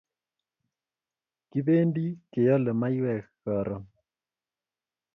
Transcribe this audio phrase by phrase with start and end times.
[1.49, 3.85] Kipendi keyale maiyek karun